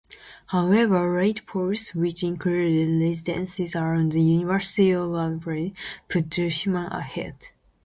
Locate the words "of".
4.95-5.13